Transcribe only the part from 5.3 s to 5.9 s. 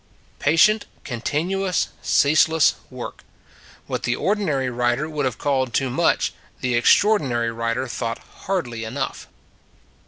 called